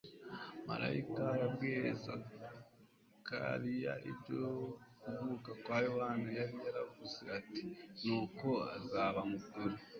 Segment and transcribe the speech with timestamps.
[0.67, 4.43] Maraika wabwiye Zakanya ibyo
[5.01, 7.61] kuvuka kwa Yohana yari yaravuze ati:"
[8.05, 9.75] Nuko azaba mukuru